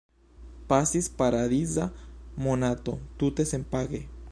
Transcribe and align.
Pasis 0.67 1.09
paradiza 1.19 1.85
monato, 2.47 2.97
tute 3.19 3.45
senpage... 3.53 4.05